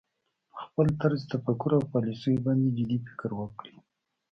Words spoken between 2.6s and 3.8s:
جدي فکر وکړي